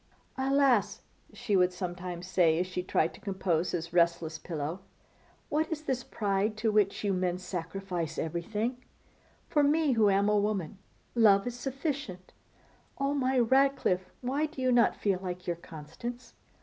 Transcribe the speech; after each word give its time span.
'Alas!' 0.35 1.03
she 1.31 1.55
would 1.55 1.71
sometimes 1.71 2.25
say 2.25 2.57
as 2.57 2.65
she 2.65 2.81
tried 2.81 3.13
to 3.13 3.19
compose 3.21 3.69
his 3.69 3.93
restless 3.93 4.39
pillow; 4.39 4.79
'what 5.47 5.71
is 5.71 5.83
this 5.83 6.03
pride 6.03 6.57
to 6.57 6.71
which 6.71 7.03
you 7.03 7.13
men 7.13 7.37
sacrifice 7.37 8.17
everything? 8.17 8.77
For 9.47 9.61
me, 9.61 9.91
who 9.91 10.09
am 10.09 10.27
a 10.27 10.35
woman, 10.39 10.79
love 11.13 11.45
is 11.45 11.53
sufficient. 11.59 12.33
Oh! 12.97 13.13
my 13.13 13.37
Ratcliffe, 13.37 14.09
why 14.21 14.47
do 14.47 14.59
you 14.59 14.71
not 14.71 14.95
feel 14.95 15.19
like 15.21 15.45
your 15.45 15.55
Constance? 15.57 16.33